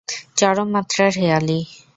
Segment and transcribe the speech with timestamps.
[0.37, 1.59] চরম মাত্রার হেঁয়ালি!